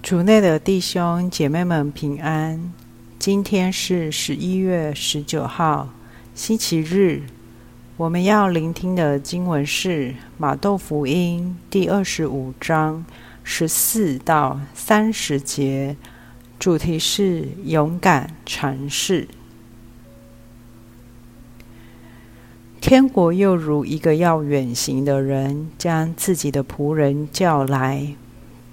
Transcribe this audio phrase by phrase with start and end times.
[0.00, 2.72] 主内的弟兄姐妹们平安。
[3.18, 5.92] 今天是十一月十九号，
[6.34, 7.22] 星期日。
[7.96, 13.04] 我们要聆听的经文是马窦福音第二十五章
[13.42, 15.96] 十四到三十节，
[16.60, 19.26] 主题是勇敢尝试。
[22.80, 28.14] 天国又如一个要远行的人，将自己的仆人叫来。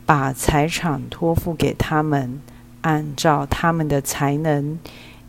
[0.06, 2.40] 把财产托付给他们，
[2.82, 4.78] 按照他们的才能，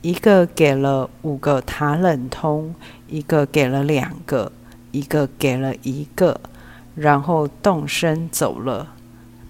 [0.03, 2.75] 一个给了五个塔冷通，
[3.09, 4.53] 一个给了两个，
[4.91, 6.41] 一个给了一个，
[6.95, 8.93] 然后动身走了。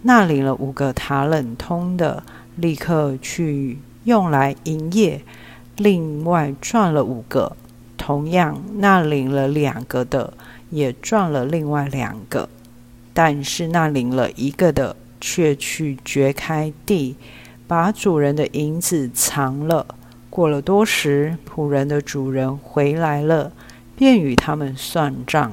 [0.03, 2.23] 那领了五个塔冷通的，
[2.55, 5.21] 立刻去用来营业，
[5.77, 7.57] 另外赚了五个。
[7.97, 10.33] 同样，那领了两个的，
[10.71, 12.49] 也赚了另外两个。
[13.13, 17.17] 但是那领了一个的，却去掘开地，
[17.67, 19.87] 把主人的银子藏了。
[20.29, 23.53] 过了多时，仆人的主人回来了，
[23.97, 25.53] 便与他们算账。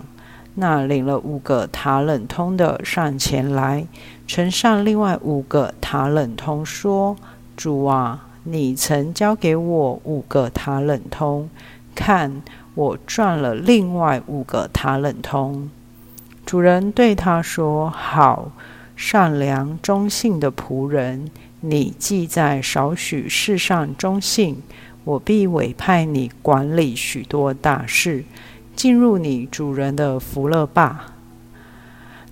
[0.55, 3.87] 那领了五个塔冷通的上前来，
[4.27, 7.15] 呈上另外五个塔冷通，说
[7.57, 11.49] ：“主啊，你曾交给我五个塔冷通，
[11.95, 12.43] 看
[12.75, 15.69] 我赚了另外五个塔冷通。”
[16.45, 18.51] 主人对他说：“好。”
[18.95, 21.29] 善良忠信的仆人，
[21.61, 24.61] 你既在少许事上忠信，
[25.03, 28.23] 我必委派你管理许多大事。
[28.75, 31.13] 进入你主人的福乐吧。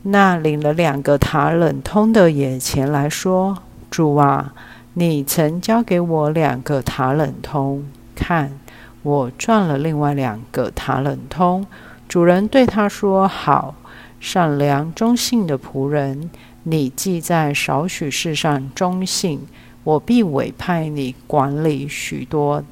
[0.02, 3.60] 那领了两个塔冷通的也前来说
[3.92, 4.52] ：“主啊，
[4.96, 8.58] 你曾交给我两个塔冷通，看
[9.04, 11.68] 我赚了另外两个塔冷通。”
[12.10, 13.76] 主人对他说：“好，
[14.20, 16.32] 善良忠信的仆人。”
[16.64, 19.48] 你既在少许事上忠信，
[19.84, 22.64] 我必委派你管理许多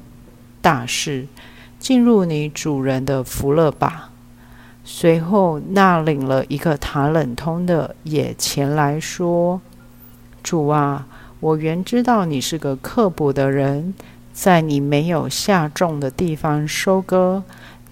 [0.60, 1.26] 大事。
[1.78, 4.10] 进入你主人的福乐吧。
[4.84, 9.62] 随后，那领了一个塔冷通的也前来说
[10.44, 11.06] ：“主啊，
[11.40, 13.94] 我原知道你是个刻薄的人，
[14.34, 17.42] 在你没有下种的地方收割，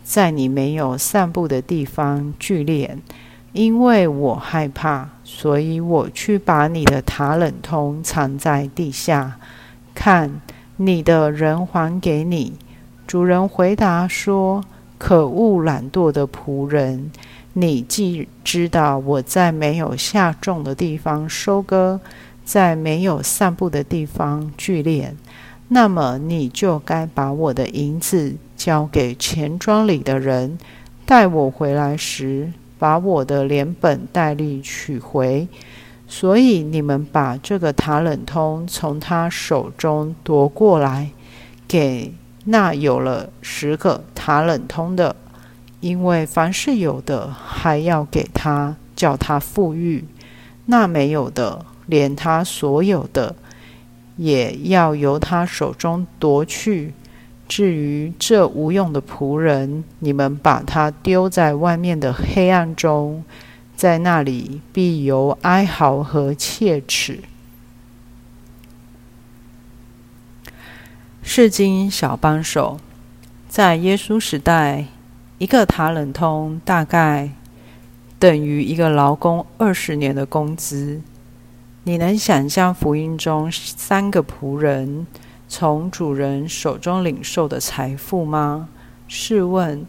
[0.04, 2.98] 在你没有散布的地方聚敛。
[3.52, 9.38] 因为我害怕。”所以我去把你的塔冷通藏在地下，
[9.94, 10.40] 看
[10.76, 12.54] 你的人还给你。
[13.06, 14.64] 主人回答说
[14.98, 17.12] ：“可恶懒惰的仆人，
[17.52, 22.00] 你既知道我在没有下种的地方收割，
[22.44, 25.10] 在没有散布的地方聚敛，
[25.68, 30.58] 那么你就该把我的银子交给钱庄里的人，
[31.04, 35.48] 待我回来时。”把我的连本带利取回，
[36.06, 41.10] 所以你们把这个塔冷通从他手中夺过来，
[41.66, 45.16] 给那有了十个塔冷通的，
[45.80, 50.04] 因为凡是有的，还要给他，叫他富裕；
[50.66, 53.34] 那没有的，连他所有的，
[54.16, 56.94] 也要由他手中夺去。
[57.48, 63.24] 至于这无用的仆人，你们把他丢在外面的黑暗中，
[63.74, 67.20] 在那里必有哀嚎和切齿。
[71.22, 72.78] 圣经小帮手，
[73.48, 74.86] 在耶稣时代，
[75.38, 77.30] 一个塔冷通大概
[78.18, 81.00] 等于一个劳工二十年的工资。
[81.84, 85.06] 你能想象福音中三个仆人
[85.48, 88.68] 从主人手中领受的财富吗？
[89.08, 89.86] 试问，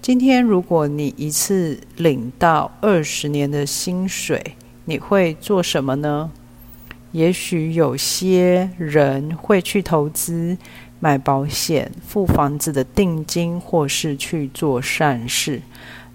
[0.00, 6.30] 今天如果你一次领到二十年的薪水，你会做什么呢？
[7.12, 10.56] 也许有些人会去投资、
[10.98, 15.60] 买保险、付房子的定金，或是去做善事。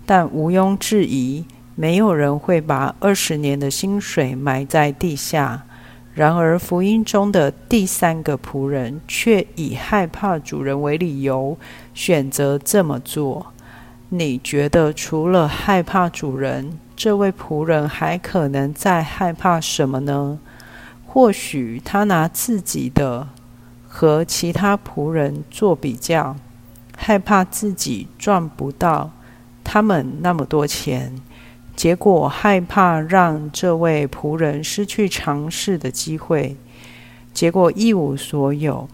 [0.08, 5.66] 但毋庸置疑，没有人会把二十年的薪水埋在地下。
[6.16, 11.58] 然而，福音中的第三个仆人却以害怕主人为理由，
[11.94, 13.48] 选择这么做。
[14.08, 20.40] 你觉得，除了害怕主人，这位仆人还可能再害怕什么呢？
[21.06, 23.28] 或许他拿自己的
[23.86, 26.38] 和其他仆人做比较，
[26.96, 29.12] 害怕自己赚不到
[29.66, 31.22] 他们那么多钱。
[31.76, 36.56] 结果害怕让这位仆人失去尝试的机会，
[37.34, 38.88] 结果一无所有。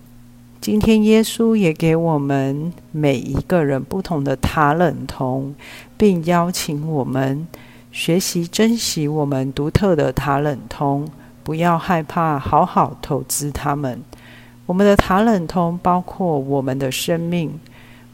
[0.60, 5.56] 今天耶稣也给我们每一个人不同的塔冷通，
[5.98, 7.48] 并邀请我们
[7.92, 11.08] 学习珍惜我们独特的塔冷通，
[11.44, 14.02] 不要害怕，好好投资他们。
[14.66, 17.60] 我们的塔冷通包括我们的生命，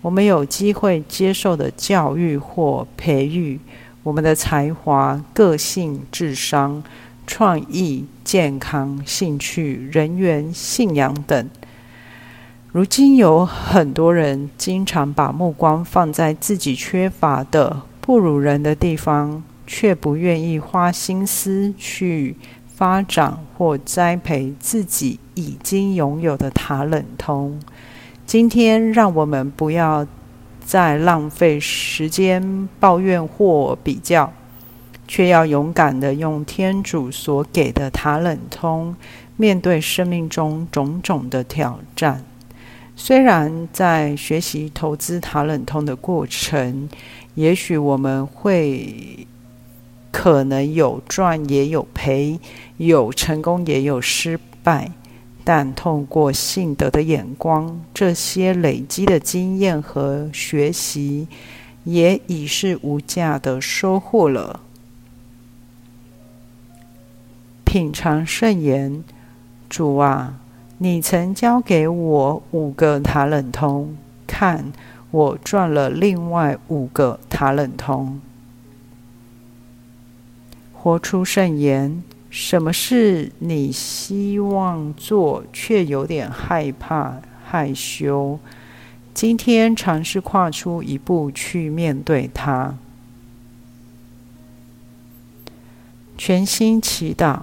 [0.02, 3.60] 我们有机会接受的教育或培育，
[4.08, 6.82] 我们的才华、个性、智商、
[7.28, 11.50] 创意、健康、兴趣、人缘、信仰等。
[12.72, 27.60] 如今有很多人经常把目光放在自己缺乏的、不如人的地方，却不愿意花心思去发展或栽培自己已经拥有的塔冷通。
[28.26, 30.08] 今天，让我们不要
[30.68, 34.34] 再浪费时间抱怨或比较，
[35.08, 38.94] 却要勇敢地用天主所给的塔冷通，
[39.38, 42.26] 面对生命中种种的挑战。
[42.98, 46.90] 虽然在学习投资塔冷通的过程，
[47.36, 49.26] 也许我们会。
[50.10, 52.40] 可能有赚也有赔，
[52.78, 54.92] 有成功也有失败，
[55.50, 61.30] 但透过信德的眼光，这些累积的经验和学习，
[61.86, 64.60] 也已是无价的收获了。
[67.64, 69.02] 品尝圣言，
[69.70, 70.38] 主啊，
[70.80, 73.96] 你曾交给我五个塔冷通，
[74.28, 74.74] 看
[75.12, 78.20] 我赚了另外五个塔冷通。
[80.74, 82.04] 活出圣言。
[82.30, 88.38] 什么是你希望做却有点害怕、害羞？
[89.14, 92.76] 今天尝试跨出一步去面对它。
[96.18, 97.40] 全心祈祷，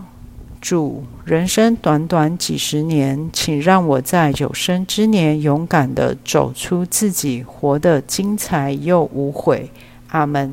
[0.61, 9.71] 主，人生短短几十年，请让我在有生之年勇敢地走出自己，活得精彩又无悔。
[10.09, 10.53] 阿门。